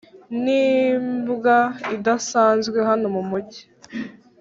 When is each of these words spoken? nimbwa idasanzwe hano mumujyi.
nimbwa 0.43 1.57
idasanzwe 1.95 2.79
hano 2.89 3.05
mumujyi. 3.15 3.61